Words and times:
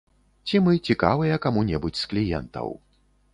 Ці 0.45 0.61
мы 0.67 0.73
цікавыя 0.93 1.35
каму-небудзь 1.45 2.01
з 2.05 2.09
кліентаў. 2.15 2.67